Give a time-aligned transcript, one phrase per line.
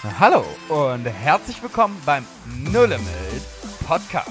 [0.00, 2.24] Hallo und herzlich willkommen beim
[2.70, 3.42] Nullemeld
[3.84, 4.30] Podcast.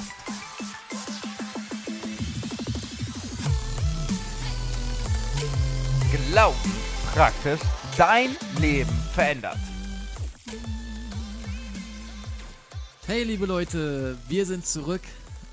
[6.32, 6.56] Glauben
[7.14, 7.60] praktisch
[7.98, 9.58] dein Leben verändert.
[13.06, 15.02] Hey liebe Leute, wir sind zurück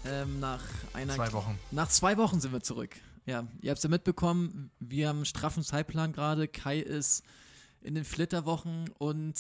[0.07, 0.63] ähm, nach
[0.93, 1.59] einer Zwei Wochen.
[1.73, 2.95] Nach zwei Wochen sind wir zurück.
[3.27, 6.47] Ja, ihr habt es ja mitbekommen, wir haben einen straffen Zeitplan gerade.
[6.47, 7.25] Kai ist
[7.81, 9.35] in den Flitterwochen und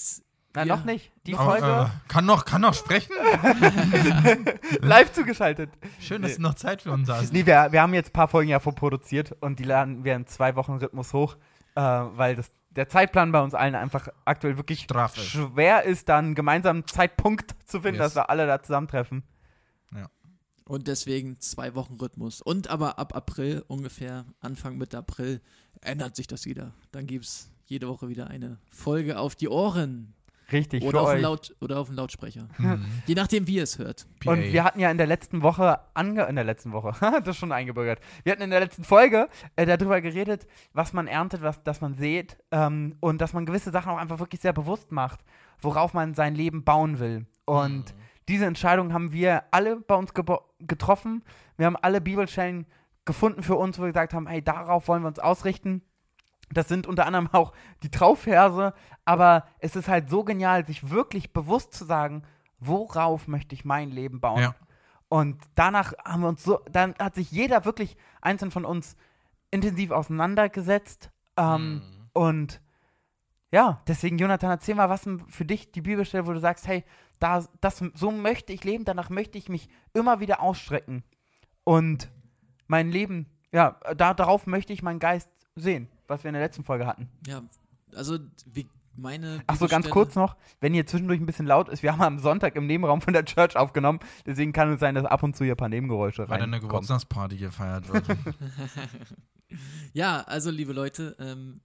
[0.54, 0.76] Na, Ja.
[0.76, 1.10] noch nicht.
[1.26, 3.12] Die Oh, Folge äh, kann noch, kann noch sprechen?
[4.80, 5.70] live zugeschaltet.
[6.00, 7.32] Schön, dass du noch Zeit für uns hast.
[7.32, 10.26] Nee, wir, wir haben jetzt ein paar Folgen ja vorproduziert und die laden wir in
[10.26, 11.36] zwei Wochen Rhythmus hoch,
[11.74, 15.26] äh, weil das, der Zeitplan bei uns allen einfach aktuell wirklich Straff ist.
[15.30, 18.14] schwer ist, dann einen gemeinsamen Zeitpunkt zu finden, Yes.
[18.14, 19.22] dass wir alle da zusammentreffen.
[20.66, 22.40] Und deswegen zwei Wochen Rhythmus.
[22.40, 25.42] Und aber ab April, ungefähr Anfang Mitte April,
[25.82, 26.72] ändert sich das wieder.
[26.90, 30.14] Dann gibt es jede Woche wieder eine Folge auf die Ohren.
[30.52, 31.18] Richtig, Oder auf.
[31.18, 32.48] Laut oder auf den Lautsprecher.
[32.58, 32.84] Mhm.
[33.06, 34.06] Je nachdem, wie ihr es hört.
[34.20, 34.32] PA.
[34.32, 37.36] Und wir hatten ja in der letzten Woche, ange in der letzten Woche, das ist
[37.38, 41.62] schon eingebürgert, wir hatten in der letzten Folge äh, darüber geredet, was man erntet, was,
[41.62, 45.20] dass man sät ähm, und dass man gewisse Sachen auch einfach wirklich sehr bewusst macht,
[45.60, 47.26] worauf man sein Leben bauen will.
[47.46, 47.98] Und Mhm.
[48.28, 50.12] diese Entscheidung haben wir alle bei uns
[50.58, 51.22] getroffen.
[51.56, 52.66] Wir haben alle Bibelstellen
[53.04, 55.82] gefunden für uns, wo wir gesagt haben, hey, darauf wollen wir uns ausrichten.
[56.54, 57.52] Das sind unter anderem auch
[57.82, 58.74] die Traufverse,
[59.04, 62.22] aber es ist halt so genial, sich wirklich bewusst zu sagen,
[62.58, 64.40] worauf möchte ich mein Leben bauen.
[64.40, 64.54] Ja.
[65.08, 68.96] Und danach haben wir uns so, dann hat sich jeder wirklich einzeln von uns
[69.50, 71.10] intensiv auseinandergesetzt.
[71.36, 71.82] Ähm,
[72.14, 72.60] Und
[73.52, 76.84] ja, deswegen, Jonathan, erzähl mal, was für dich die Bibelstelle, wo du sagst, hey,
[77.18, 81.04] da, das, so möchte ich leben, danach möchte ich mich immer wieder ausstrecken.
[81.64, 82.10] Und
[82.66, 86.64] mein Leben, ja, da, darauf möchte ich meinen Geist sehen, was wir in der letzten
[86.64, 87.08] Folge hatten.
[87.26, 87.42] Ja,
[87.94, 88.66] also wie
[88.96, 89.42] meine.
[89.46, 92.18] Ach so, ganz kurz noch, wenn hier zwischendurch ein bisschen laut ist, wir haben am
[92.18, 95.44] Sonntag im Nebenraum von der Church aufgenommen, deswegen kann es sein, dass ab und zu
[95.44, 96.60] hier ein paar Nebengeräusche Weil dann eine.
[96.60, 98.04] Geburtstagsparty gefeiert wird.
[99.92, 101.60] Ja, also liebe Leute, ähm,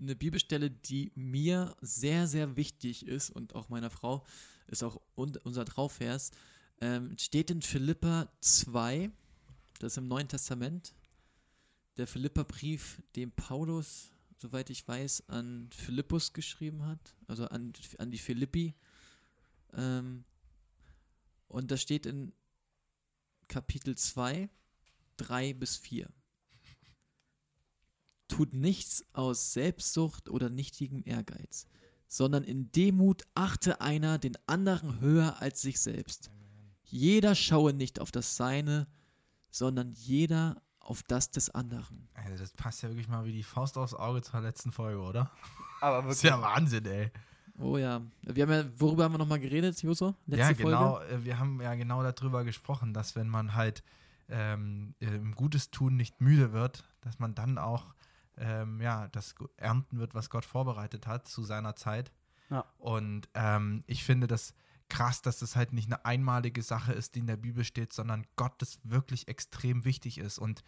[0.00, 4.24] eine Bibelstelle, die mir sehr, sehr wichtig ist und auch meiner Frau,
[4.68, 6.30] ist auch un unser Trauvers,
[6.80, 9.10] ähm, steht in Philippa 2,
[9.80, 10.94] das ist im Neuen Testament,
[11.96, 18.18] der Philippa-Brief, den Paulus, soweit ich weiß, an Philippus geschrieben hat, also an, an die
[18.18, 18.74] Philippi.
[19.74, 20.24] Ähm,
[21.48, 22.32] und das steht in
[23.48, 24.48] Kapitel 2,
[25.16, 26.08] 3 bis 4
[28.32, 31.66] tut nichts aus Selbstsucht oder nichtigem Ehrgeiz,
[32.08, 36.30] sondern in Demut achte einer den anderen höher als sich selbst.
[36.84, 38.86] Jeder schaue nicht auf das Seine,
[39.50, 42.06] sondern jeder auf das des anderen.
[42.12, 45.30] Alter, das passt ja wirklich mal wie die Faust aufs Auge zur letzten Folge, oder?
[45.80, 47.10] Aber Das ist wirklich, ja Wahnsinn, ey.
[47.58, 50.14] Oh ja, wir haben ja, worüber haben wir nochmal geredet, Joso?
[50.26, 50.62] Letzte ja, Folge?
[50.64, 51.00] genau.
[51.00, 53.82] äh, Wir haben ja genau darüber gesprochen, dass wenn man halt
[54.28, 57.94] ähm, äh, im Gutes tun nicht müde wird, dass man dann auch
[58.36, 62.12] ähm, ja, das ernten wird, was Gott vorbereitet hat zu seiner Zeit.
[62.50, 62.66] Ja.
[62.76, 64.54] Und ähm, ich finde das
[64.92, 68.26] krass, dass das halt nicht eine einmalige Sache ist, die in der Bibel steht, sondern
[68.36, 70.38] Gott das wirklich extrem wichtig ist.
[70.38, 70.62] Und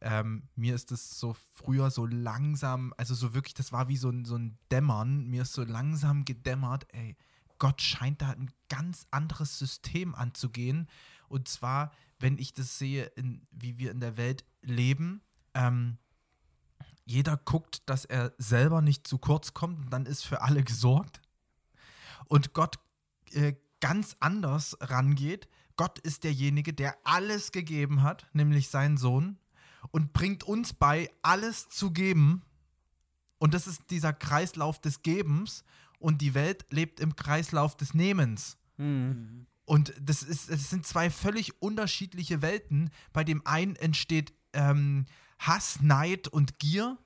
[0.00, 4.10] ähm, mir ist das so früher so langsam, also so wirklich, das war wie so
[4.10, 5.26] ein, so ein Dämmern.
[5.26, 7.16] Mir ist so langsam gedämmert, ey,
[7.58, 10.88] Gott scheint da ein ganz anderes System anzugehen.
[11.28, 15.20] Und zwar, wenn ich das sehe, in, wie wir in der Welt leben,
[15.54, 15.98] ähm,
[17.04, 21.20] jeder guckt, dass er selber nicht zu kurz kommt und dann ist für alle gesorgt.
[22.28, 22.78] Und Gott
[23.34, 25.48] äh, ganz anders rangeht.
[25.76, 29.38] Gott ist derjenige, der alles gegeben hat, nämlich seinen Sohn,
[29.90, 32.42] und bringt uns bei, alles zu geben.
[33.38, 35.62] Und das ist dieser Kreislauf des Gebens
[35.98, 38.56] und die Welt lebt im Kreislauf des Nehmens.
[38.76, 39.46] Mhm.
[39.64, 42.90] Und das, ist, es sind zwei völlig unterschiedliche Welten.
[43.12, 45.06] Bei dem einen entsteht ähm,
[45.38, 46.96] Hass, Neid und Gier.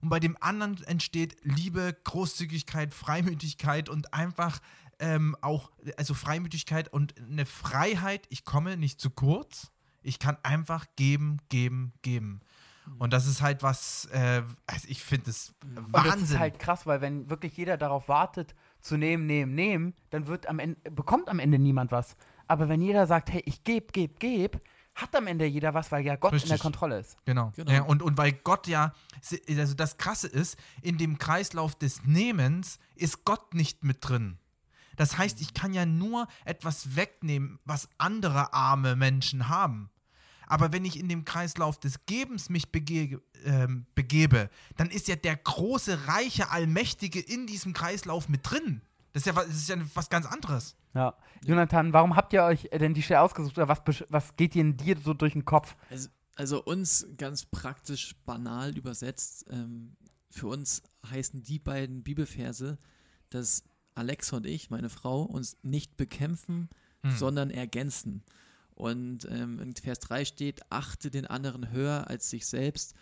[0.00, 4.60] Und bei dem anderen entsteht Liebe, Großzügigkeit, Freimütigkeit und einfach
[4.98, 8.26] ähm, auch, also Freimütigkeit und eine Freiheit.
[8.30, 9.70] Ich komme nicht zu kurz.
[10.02, 12.40] Ich kann einfach geben, geben, geben.
[12.98, 16.24] Und das ist halt was, äh, also ich finde es Und das Wahnsinn.
[16.24, 20.46] ist halt krass, weil wenn wirklich jeder darauf wartet, zu nehmen, nehmen, nehmen, dann wird
[20.46, 22.16] am Ende, bekommt am Ende niemand was.
[22.46, 24.60] Aber wenn jeder sagt, hey, ich gebe, gebe, gebe,
[24.94, 26.60] hat am Ende jeder was, weil ja Gott in der Richtig.
[26.60, 27.16] Kontrolle ist.
[27.24, 27.52] Genau.
[27.54, 27.70] Genau.
[27.70, 28.92] Ja, und, und weil Gott ja,
[29.56, 34.38] also das Krasse ist, in dem Kreislauf des Nehmens ist Gott nicht mit drin.
[34.98, 39.88] Das heißt, ich kann ja nur etwas wegnehmen, was andere arme Menschen haben.
[40.46, 45.14] Aber wenn ich in dem Kreislauf des Gebens mich bege ähm, begebe, dann ist ja
[45.16, 48.82] der große, reiche, allmächtige in diesem Kreislauf mit drin.
[49.12, 50.74] Das ist ja, was- das ist ja was ganz anderes.
[50.94, 51.14] Ja.
[51.44, 54.76] Jonathan, warum habt ihr euch denn die Stelle ausgesucht oder was, was geht dir in
[54.76, 55.76] dir so durch den Kopf?
[55.90, 59.96] Also, also uns ganz praktisch banal übersetzt, ähm,
[60.30, 62.78] für uns heißen die beiden Bibelverse,
[63.30, 63.62] dass
[63.98, 66.68] Alexa und ich, meine Frau, uns nicht bekämpfen,
[67.02, 67.16] Hm.
[67.16, 68.22] sondern ergänzen.
[68.74, 72.94] Und ähm, in Vers 3 steht, achte den anderen höher als sich selbst.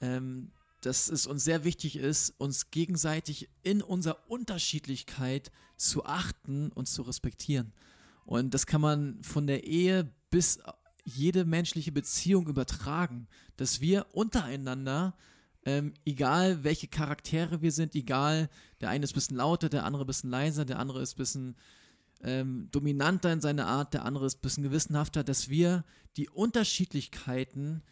[0.00, 0.50] Ähm,
[0.82, 7.02] dass es uns sehr wichtig ist, uns gegenseitig in unserer Unterschiedlichkeit zu achten und zu
[7.02, 7.72] respektieren.
[8.24, 10.58] Und das kann man von der Ehe bis
[11.04, 15.14] jede menschliche Beziehung übertragen, dass wir untereinander,
[15.64, 18.48] ähm, egal welche Charaktere wir sind, egal,
[18.80, 21.18] der eine ist ein bisschen lauter, der andere ein bisschen leiser, der andere ist ein
[21.18, 21.56] bisschen
[22.22, 25.84] ähm, dominanter in seiner Art, der andere ist ein bisschen gewissenhafter, dass wir
[26.16, 27.82] die Unterschiedlichkeiten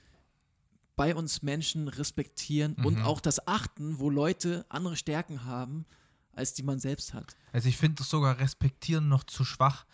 [0.96, 3.04] bei uns Menschen respektieren und Mhm.
[3.04, 5.86] auch das achten, wo Leute andere Stärken haben,
[6.32, 7.36] als die man selbst hat.
[7.52, 9.86] Also ich finde sogar respektieren noch zu schwach.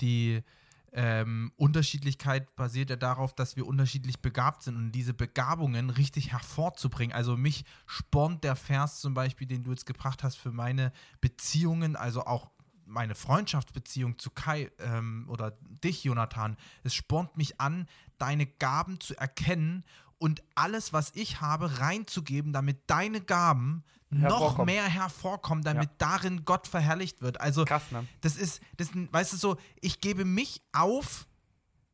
[0.00, 0.42] Die
[0.92, 7.14] ähm, Unterschiedlichkeit basiert ja darauf, dass wir unterschiedlich begabt sind und diese Begabungen richtig hervorzubringen.
[7.14, 11.96] Also mich spornt der Vers zum Beispiel, den du jetzt gebracht hast für meine Beziehungen,
[11.96, 12.50] also auch
[12.84, 16.56] meine Freundschaftsbeziehung zu Kai ähm, oder dich, Jonathan.
[16.82, 17.86] Es spornt mich an,
[18.18, 19.84] deine Gaben zu erkennen
[20.22, 26.68] und alles, was ich habe, reinzugeben, damit deine Gaben noch mehr hervorkommen, damit darin Gott
[26.68, 27.40] verherrlicht wird.
[27.40, 28.06] Also Krass, ne?
[28.20, 31.26] das ist, das, weißt du so, ich gebe mich auf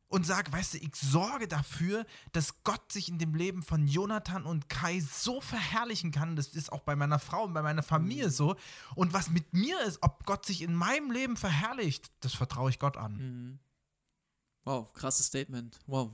[0.09, 4.43] und sage, weißt du, ich sorge dafür, dass Gott sich in dem Leben von Jonathan
[4.43, 6.35] und Kai so verherrlichen kann.
[6.35, 8.55] Das ist auch bei meiner Frau und bei meiner Familie so.
[8.93, 12.77] Und was mit mir ist, ob Gott sich in meinem Leben verherrlicht, das vertraue ich
[12.77, 13.13] Gott an.
[13.13, 13.59] Mhm.
[14.65, 15.79] Wow, krasses Statement.
[15.87, 16.11] Wow.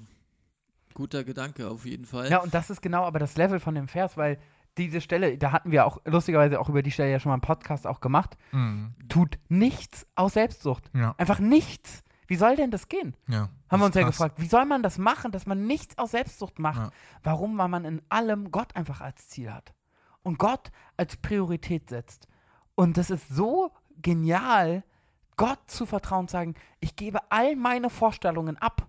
[0.95, 2.31] Guter Gedanke auf jeden Fall.
[2.31, 4.39] Ja, und das ist genau aber das Level von dem Vers, weil
[4.77, 7.41] diese Stelle, da hatten wir auch lustigerweise auch über die Stelle ja schon mal einen
[7.41, 8.95] Podcast auch gemacht, Mhm.
[9.07, 10.89] tut nichts aus Selbstsucht.
[10.93, 12.01] Ja, Einfach nichts.
[12.27, 13.15] Wie soll denn das gehen?
[13.27, 13.49] ja.
[13.69, 16.11] Haben wir uns Das ja gefragt, wie soll man das machen, dass man nichts aus
[16.11, 16.79] Selbstsucht macht?
[16.79, 16.89] Ja.
[17.23, 17.57] Warum?
[17.57, 19.73] Weil man in allem Gott einfach als Ziel hat
[20.23, 22.27] und Gott als Priorität setzt.
[22.75, 23.71] Und das ist so
[24.01, 24.83] genial,
[25.37, 28.87] Gott zu vertrauen, zu sagen, ich gebe all meine Vorstellungen ab,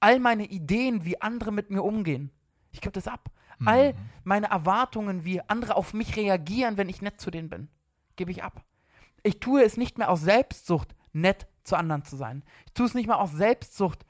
[0.00, 2.30] all meine Ideen, wie andere mit mir umgehen.
[2.70, 3.30] Ich gebe das ab.
[3.64, 7.68] All meine Erwartungen, wie andere auf mich reagieren, wenn ich nett zu denen bin,
[8.14, 8.62] gebe ich ab.
[9.24, 12.44] Ich tue es nicht mehr aus Selbstsucht, nett zu anderen zu sein.
[12.66, 14.06] Ich tue es nicht mehr aus Selbstsucht,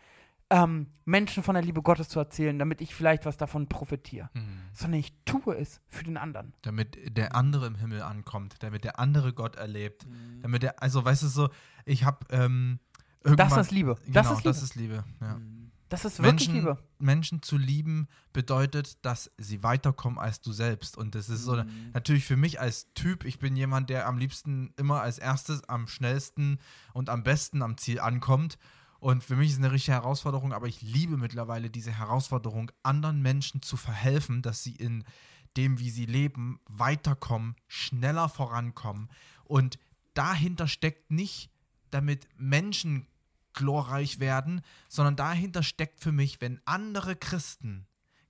[0.51, 4.29] ähm, Menschen von der Liebe Gottes zu erzählen, damit ich vielleicht was davon profitiere.
[4.35, 4.61] Mhm.
[4.75, 6.53] Sondern ich tue es für den anderen.
[6.63, 10.43] Damit der andere im Himmel ankommt, damit der andere Gott erlebt, Mhm.
[10.43, 11.49] damit der, also weißt du so,
[11.87, 12.81] ich habe ähm,
[13.25, 13.97] irgendwann, Das ist Liebe.
[14.05, 14.49] Genau, Das ist Liebe.
[14.49, 15.05] das ist Liebe.
[15.23, 15.35] Ja.
[15.37, 15.58] Mhm.
[15.89, 16.79] Das ist wirklich Menschen, Liebe.
[16.99, 20.97] Menschen zu lieben bedeutet, dass sie weiterkommen als du selbst.
[20.99, 21.91] Und das ist so Mhm.
[21.95, 25.89] natürlich für mich als Typ, ich bin jemand, der am liebsten immer als erstes, am
[25.89, 26.59] schnellsten
[26.93, 28.59] und am besten am Ziel ankommt.
[29.01, 33.23] Und für mich ist es eine richtige Herausforderung, aber ich liebe mittlerweile diese Herausforderung, anderen
[33.23, 35.05] Menschen zu verhelfen, dass sie in
[35.57, 39.09] dem, wie sie leben, weiterkommen, schneller vorankommen.
[39.45, 39.79] Und
[40.15, 41.51] dahinter steckt nicht,
[41.91, 43.07] damit Menschen
[43.59, 47.87] glorreich werden, sondern dahinter steckt für mich, wenn andere Christen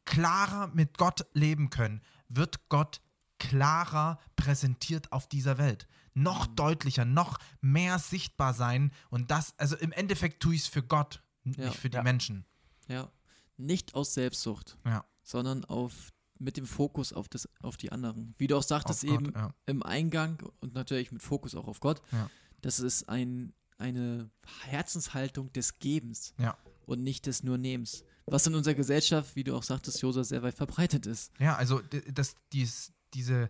[0.07, 3.03] klarer mit Gott leben können, wird Gott
[3.39, 5.87] klarer präsentiert auf dieser Welt.
[6.15, 8.91] Noch deutlicher, noch mehr sichtbar sein.
[9.11, 11.67] Und das, also im Endeffekt tue ich es für Gott, Ja.
[11.67, 12.03] nicht für die Ja.
[12.03, 12.44] Menschen.
[12.89, 13.11] Ja.
[13.58, 15.05] Nicht aus Selbstsucht, Ja.
[15.23, 18.35] sondern auf, mit dem Fokus auf, das, auf die anderen.
[18.39, 19.55] Wie du auch sagtest, Gott, eben ja.
[19.67, 22.31] im Eingang und natürlich mit Fokus auch auf Gott, Ja.
[22.63, 24.31] das ist ein, eine
[24.67, 26.56] Herzenshaltung des Gebens Ja.
[26.87, 28.05] und nicht des nur Nehmens.
[28.27, 31.32] Was in unserer Gesellschaft, wie du auch sagtest, Josa, sehr weit verbreitet ist.
[31.39, 31.81] Ja, also
[32.13, 33.49] das, dies, diese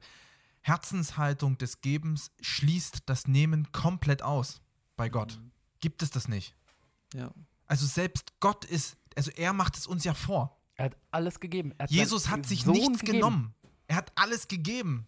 [0.60, 4.60] Herzenshaltung des Gebens schließt das Nehmen komplett aus
[4.96, 5.38] bei Gott.
[5.40, 5.50] Mhm.
[5.80, 6.54] Gibt es das nicht?
[7.14, 7.32] Ja.
[7.66, 10.56] Also selbst Gott ist, also er macht es uns ja vor.
[10.74, 11.74] Er hat alles gegeben.
[11.78, 13.18] Hat Jesus hat sich Sohn nichts gegeben.
[13.18, 13.54] genommen.
[13.88, 15.06] Er hat alles gegeben.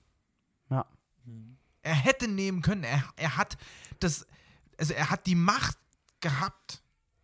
[0.71, 0.87] Ja.
[1.25, 1.59] Mhm.
[1.83, 2.83] Er hätte nehmen können.
[2.85, 3.57] Er, er hat
[4.01, 4.27] das,
[4.81, 5.79] also er hat die Macht
[6.21, 6.83] gehabt,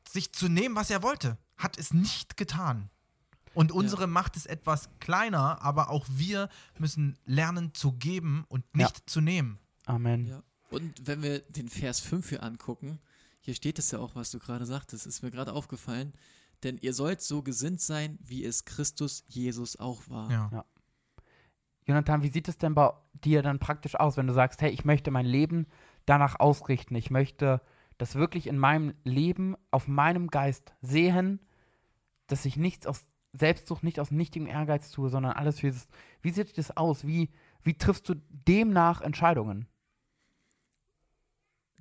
[0.08, 1.38] sich zu nehmen, was er wollte.
[1.56, 2.90] Hat es nicht getan.
[3.54, 9.08] Und unsere Macht ist etwas kleiner, aber auch wir müssen lernen zu geben und nicht
[9.08, 9.58] zu nehmen.
[9.86, 10.26] Amen.
[10.26, 10.42] Ja.
[10.68, 12.98] Und wenn wir den Vers 5 hier angucken,
[13.40, 16.12] hier steht es ja auch, was du gerade sagtest, ist mir gerade aufgefallen.
[16.62, 20.30] Denn ihr sollt so gesinnt sein, wie es Christus Jesus auch war.
[20.30, 20.64] Ja.
[21.86, 24.84] Jonathan, wie sieht es denn bei dir dann praktisch aus, wenn du sagst, hey, ich
[24.84, 25.66] möchte mein Leben
[26.06, 27.60] danach ausrichten, ich möchte
[27.98, 31.40] das wirklich in meinem Leben, auf meinem Geist sehen,
[32.26, 35.88] dass ich nichts aus Selbstsucht, nicht aus nichtigem Ehrgeiz tue, sondern alles für dieses,
[36.22, 37.06] wie sieht das aus?
[37.06, 37.30] Wie,
[37.62, 39.68] wie triffst du demnach Entscheidungen?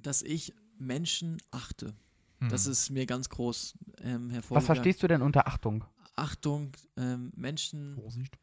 [0.05, 1.93] dass ich Menschen achte.
[2.39, 2.49] Hm.
[2.49, 4.65] Das ist mir ganz groß ähm, Was hervorgegangen.
[4.65, 5.85] verstehst du denn unter Achtung?
[6.15, 7.95] Achtung, ähm, Menschen.
[7.95, 8.37] Vorsicht.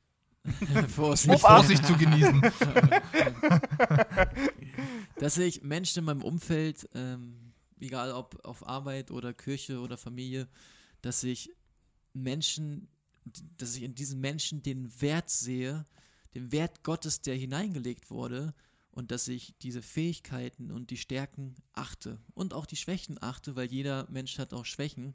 [0.88, 1.40] Vorsicht.
[1.40, 2.42] Vorsicht zu genießen.
[5.22, 10.48] dass ich Menschen in meinem Umfeld, ähm, egal ob auf Arbeit oder Kirche oder Familie,
[11.00, 11.54] dass ich
[12.12, 12.88] Menschen,
[13.56, 15.86] dass ich in diesen Menschen den Wert sehe,
[16.34, 18.52] den Wert Gottes, der hineingelegt wurde
[18.90, 23.70] und dass ich diese Fähigkeiten und die Stärken achte und auch die Schwächen achte, weil
[23.70, 25.14] jeder Mensch hat auch Schwächen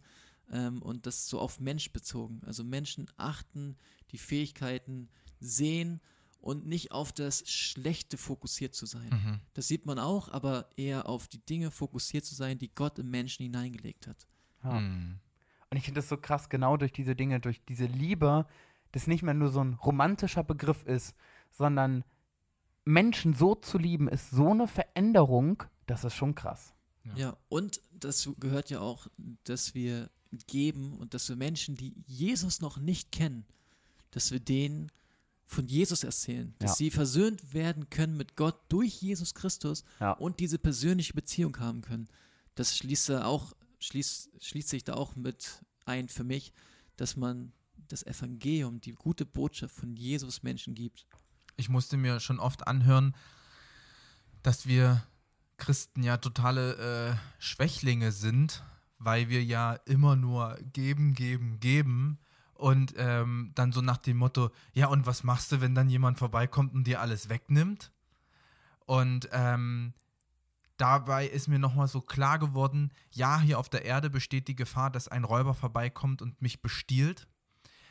[0.49, 2.39] ähm, und das so auf Mensch bezogen.
[2.45, 3.75] Also Menschen achten,
[4.13, 5.09] die Fähigkeiten
[5.41, 5.99] sehen
[6.41, 9.09] und nicht auf das Schlechte fokussiert zu sein.
[9.09, 9.39] Mhm.
[9.53, 13.09] Das sieht man auch, aber eher auf die Dinge fokussiert zu sein, die Gott im
[13.09, 14.27] Menschen hineingelegt hat.
[14.63, 14.79] Ja.
[14.79, 15.19] Mhm.
[15.69, 18.45] Und ich finde das so krass, genau durch diese Dinge, durch diese Liebe,
[18.93, 21.13] das nicht mehr nur so ein romantischer Begriff ist,
[21.51, 22.05] sondern
[22.85, 26.73] Menschen so zu lieben, ist so eine Veränderung, das ist schon krass.
[27.03, 27.15] Ja.
[27.15, 29.07] Ja, und dazu gehört ja auch,
[29.43, 30.09] dass wir
[30.47, 33.45] geben und dass wir Menschen, die Jesus noch nicht kennen,
[34.11, 34.91] dass wir denen
[35.49, 36.75] von Jesus erzählen, dass Ja.
[36.75, 40.11] sie versöhnt werden können mit Gott durch Jesus Christus Ja.
[40.11, 42.07] und diese persönliche Beziehung haben können.
[42.55, 46.51] Das schließt da auch, schließt, schließt sich da auch mit ein für mich,
[46.97, 47.53] dass man
[47.87, 51.07] das Evangelium, die gute Botschaft von Jesus Menschen gibt.
[51.55, 53.15] Ich musste mir schon oft anhören,
[54.43, 55.03] dass wir
[55.57, 56.75] Christen ja totale
[57.11, 58.63] äh, Schwächlinge sind,
[58.99, 62.19] weil wir ja immer nur geben, geben, geben.
[62.57, 66.17] Und ähm, dann so nach dem Motto, ja, und was machst du, wenn dann jemand
[66.17, 67.91] vorbeikommt und dir alles wegnimmt?
[68.85, 69.93] Und ähm,
[70.77, 74.89] dabei ist mir nochmal so klar geworden, ja, hier auf der Erde besteht die Gefahr,
[74.89, 77.27] dass ein Räuber vorbeikommt und mich bestiehlt.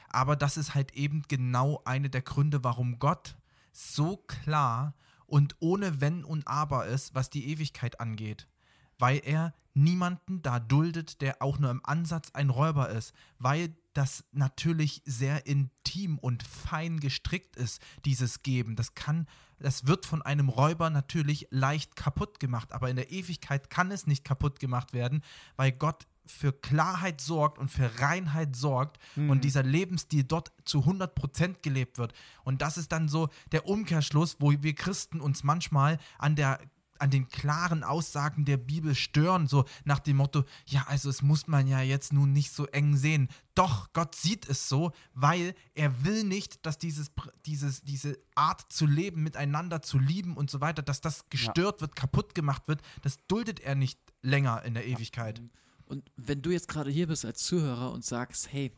[0.09, 3.37] Aber das ist halt eben genau eine der Gründe, warum Gott
[3.73, 4.95] so klar
[5.27, 8.49] und ohne Wenn und Aber ist, was die Ewigkeit angeht.
[8.99, 13.13] Weil er niemanden da duldet, der auch nur im Ansatz ein Räuber ist.
[13.39, 18.77] Weil das natürlich sehr intim und fein gestrickt ist, dieses Geben.
[18.77, 19.27] Das kann,
[19.59, 24.07] das wird von einem Räuber natürlich leicht kaputt gemacht, aber in der Ewigkeit kann es
[24.07, 25.23] nicht kaputt gemacht werden,
[25.57, 31.63] weil Gott für Klarheit sorgt und für Reinheit sorgt und dieser Lebensstil dort zu 100%
[31.63, 32.13] gelebt wird.
[32.43, 36.59] Und das ist dann so der Umkehrschluss, wo wir Christen uns manchmal an der
[37.01, 41.47] an den klaren Aussagen der Bibel stören, so nach dem Motto, ja, also es muss
[41.47, 43.29] man ja jetzt nun nicht so eng sehen.
[43.55, 47.11] Doch, Gott sieht es so, weil er will nicht, dass dieses,
[47.47, 51.97] dieses, diese Art zu leben, miteinander zu lieben und so weiter, dass das gestört wird,
[51.97, 55.41] kaputt gemacht wird, das duldet er nicht länger in der Ewigkeit.
[55.87, 58.73] Und wenn du jetzt gerade hier bist als Zuhörer und sagst, hey,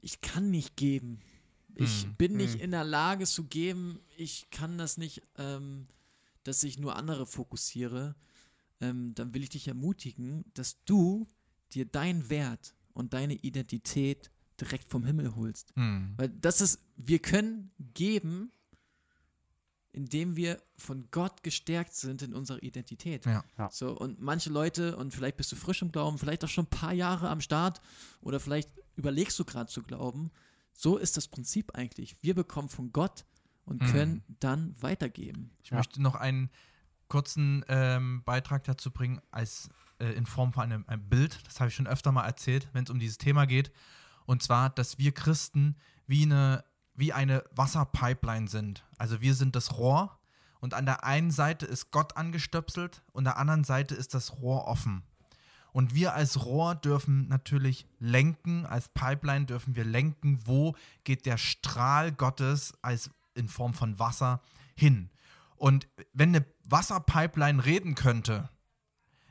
[0.00, 1.20] ich kann nicht geben,
[1.74, 2.14] ich Hm.
[2.16, 5.86] bin nicht in der Lage zu geben, ich kann das nicht, ähm,
[6.48, 8.16] dass ich nur andere fokussiere,
[8.80, 11.26] ähm, dann will ich dich ermutigen, dass du
[11.72, 15.72] dir deinen Wert und deine Identität direkt vom Himmel holst.
[15.76, 16.14] Hm.
[16.16, 18.50] Weil das ist, wir können geben,
[19.92, 23.26] indem wir von Gott gestärkt sind in unserer Identität.
[23.26, 23.44] Ja.
[23.58, 23.70] Ja.
[23.70, 26.70] So, und manche Leute, und vielleicht bist du frisch im Glauben, vielleicht auch schon ein
[26.70, 27.80] paar Jahre am Start
[28.20, 30.30] oder vielleicht überlegst du gerade zu glauben,
[30.72, 32.16] so ist das Prinzip eigentlich.
[32.22, 33.24] Wir bekommen von Gott
[33.68, 33.86] und Mhm.
[33.86, 35.50] können dann weitergeben.
[35.62, 35.76] Ich Ja.
[35.76, 36.50] möchte noch einen
[37.08, 41.46] kurzen ähm, Beitrag dazu bringen, als äh, in Form von einem, einem Bild.
[41.46, 43.72] Das habe ich schon öfter mal erzählt, wenn es um dieses Thema geht.
[44.26, 48.84] Und zwar, dass wir Christen wie eine, wie eine Wasserpipeline sind.
[48.98, 50.18] Also wir sind das Rohr
[50.60, 54.38] und an der einen Seite ist Gott angestöpselt und an der anderen Seite ist das
[54.40, 55.02] Rohr offen.
[55.72, 61.36] Und wir als Rohr dürfen natürlich lenken, als Pipeline dürfen wir lenken, wo geht der
[61.38, 64.42] Strahl Gottes als in Form von Wasser
[64.74, 65.10] hin.
[65.56, 68.48] Und wenn eine Wasserpipeline reden könnte,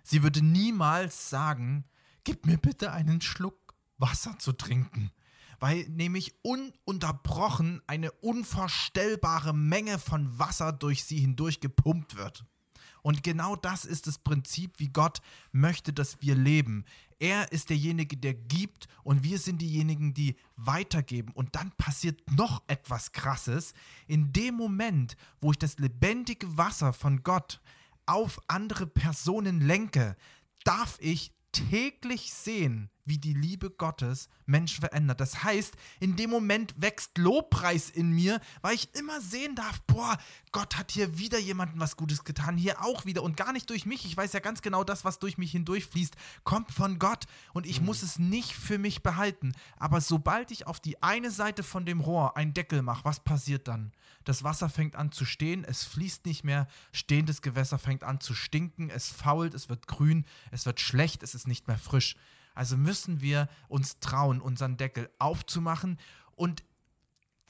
[0.04, 1.86] sie würde niemals sagen,
[2.24, 5.12] gib mir bitte einen Schluck Wasser zu trinken.
[5.60, 12.46] Weil nämlich ununterbrochen eine unvorstellbare Menge von Wasser durch sie hindurch gepumpt wird.
[13.08, 15.22] Und genau das ist das Prinzip, wie Gott
[15.54, 16.84] möchte, dass wir leben.
[17.20, 21.32] Er ist derjenige, der gibt und wir sind diejenigen, die weitergeben.
[21.32, 23.74] Und dann passiert noch etwas Krasses.
[24.08, 27.62] In dem Moment, wo ich das lebendige Wasser von Gott
[28.08, 30.18] auf andere Personen lenke,
[30.66, 35.20] darf ich täglich sehen, wie die Liebe Gottes Menschen verändert.
[35.20, 40.18] Das heißt, in dem Moment wächst Lobpreis in mir, weil ich immer sehen darf, boah,
[40.52, 43.86] Gott hat hier wieder jemandem was Gutes getan, hier auch wieder und gar nicht durch
[43.86, 44.06] mich.
[44.06, 47.82] Ich weiß ja ganz genau, das, was durch mich hindurchfließt, kommt von Gott und ich
[47.82, 49.54] muss es nicht für mich behalten.
[49.78, 53.68] Aber sobald ich auf die eine Seite von dem Rohr einen Deckel mache, was passiert
[53.68, 53.92] dann?
[54.24, 58.34] Das Wasser fängt an zu stehen, es fließt nicht mehr, stehendes Gewässer fängt an zu
[58.34, 62.18] stinken, es fault, es wird grün, es wird schlecht, es ist nicht mehr frisch.
[62.58, 65.98] Also müssen wir uns trauen, unseren Deckel aufzumachen
[66.36, 66.64] und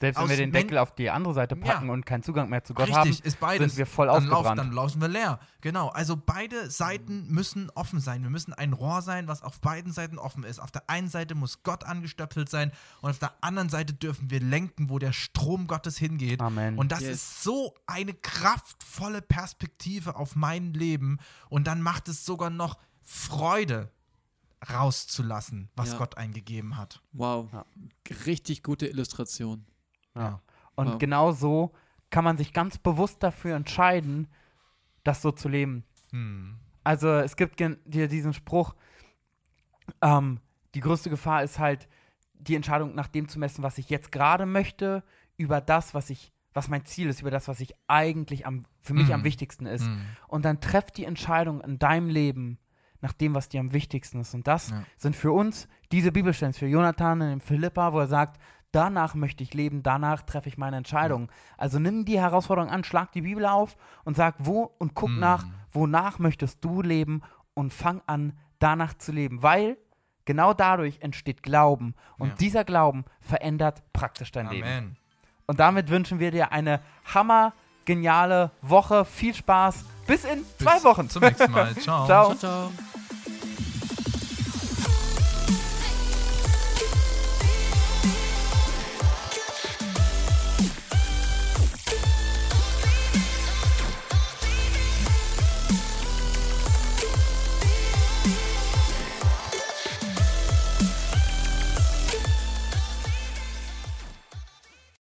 [0.00, 1.92] Selbst wenn wir den Deckel auf die andere Seite packen Ja.
[1.92, 3.72] und keinen Zugang mehr zu Gott Richtig, haben, ist beides.
[3.72, 4.60] sind wir voll dann, lauf, ausgebrannt.
[4.60, 5.40] dann laufen wir leer.
[5.60, 5.88] Genau.
[5.88, 8.22] Also beide Seiten müssen offen sein.
[8.22, 10.60] Wir müssen ein Rohr sein, was auf beiden Seiten offen ist.
[10.60, 14.38] Auf der einen Seite muss Gott angestöpselt sein und auf der anderen Seite dürfen wir
[14.38, 16.40] lenken, wo der Strom Gottes hingeht.
[16.40, 16.78] Amen.
[16.78, 17.10] Und das Yes.
[17.16, 21.18] ist so eine kraftvolle Perspektive auf mein Leben.
[21.48, 23.90] Und dann macht es sogar noch Freude
[24.72, 25.98] rauszulassen, was Ja.
[25.98, 27.02] Gott eingegeben hat.
[27.12, 27.48] Wow.
[27.52, 27.64] Ja.
[28.26, 29.66] Richtig gute Illustration.
[30.14, 30.40] Ja.
[30.74, 30.98] Und Wow.
[30.98, 31.72] genau so
[32.10, 34.28] kann man sich ganz bewusst dafür entscheiden,
[35.04, 35.84] das so zu leben.
[36.10, 36.58] Hm.
[36.84, 38.74] Also es gibt gen- dir diesen Spruch,
[40.02, 40.40] ähm,
[40.74, 41.88] die größte Gefahr ist halt,
[42.34, 45.02] die Entscheidung nach dem zu messen, was ich jetzt gerade möchte,
[45.36, 48.94] über das, was ich, was mein Ziel ist, über das, was ich eigentlich am, für
[48.94, 49.12] mich Mhm.
[49.14, 49.84] am wichtigsten ist.
[49.84, 50.00] Hm.
[50.28, 52.58] Und dann treff die Entscheidung in deinem Leben
[53.00, 54.34] nach dem, was dir am wichtigsten ist.
[54.34, 54.82] Und das Ja.
[54.96, 58.40] sind für uns diese Bibelstellen, für Jonathan in Philippa, wo er sagt,
[58.72, 61.30] danach möchte ich leben, danach treffe ich meine Entscheidung.
[61.56, 65.20] Also nimm die Herausforderung an, schlag die Bibel auf und sag, wo und guck Mhm.
[65.20, 67.22] nach, wonach möchtest du leben
[67.54, 69.42] und fang an, danach zu leben.
[69.42, 69.78] Weil
[70.26, 71.94] genau dadurch entsteht Glauben.
[72.18, 72.34] Und Ja.
[72.34, 74.66] dieser Glauben verändert praktisch dein Leben.
[74.68, 74.96] Amen.
[75.46, 76.80] Und damit wünschen wir dir eine
[77.14, 77.54] hammer
[77.86, 79.06] geniale Woche.
[79.06, 79.86] Viel Spaß.
[80.08, 81.08] Bis in zwei Bis Wochen.
[81.08, 81.74] Zum nächsten Mal.
[81.80, 82.06] Ciao.
[82.06, 82.34] Ciao.
[82.34, 82.72] Ciao, ciao.